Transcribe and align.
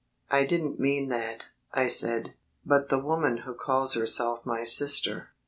"I 0.31 0.47
didn't 0.47 0.79
mean 0.79 1.09
that," 1.09 1.49
I 1.75 1.85
said, 1.85 2.33
"but 2.65 2.89
the 2.89 2.97
woman 2.97 3.37
who 3.45 3.53
calls 3.53 3.93
herself 3.93 4.43
my 4.47 4.63
sister...." 4.63 5.29